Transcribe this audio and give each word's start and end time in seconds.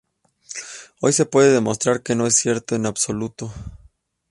Hoy 0.99 1.13
se 1.13 1.27
puede 1.27 1.51
demostrar 1.53 2.01
que 2.01 2.15
no 2.15 2.25
es 2.25 2.35
cierto 2.35 2.73
en 2.73 2.87
absoluto. 2.87 3.53